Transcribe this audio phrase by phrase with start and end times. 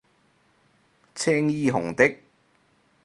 [1.13, 2.21] 青衣紅的